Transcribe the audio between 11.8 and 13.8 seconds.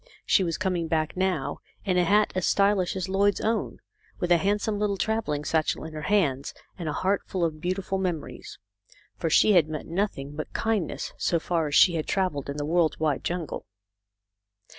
had travelled in the world's wide jungle.